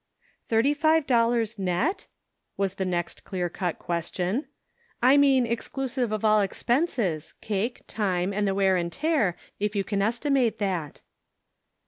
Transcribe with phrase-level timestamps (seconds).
[0.49, 2.07] "Thirty five dollars net?"
[2.57, 4.47] was the next clear cut question."
[5.03, 9.83] I mean exclusive of all expenses, cake, time, and the wear and tear, if you
[9.83, 11.01] can estimate that."